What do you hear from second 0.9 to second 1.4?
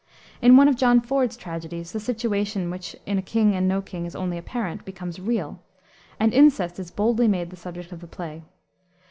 Ford's